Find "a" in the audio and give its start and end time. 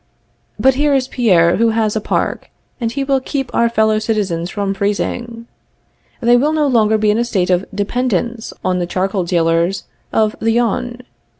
1.95-2.01, 7.19-7.23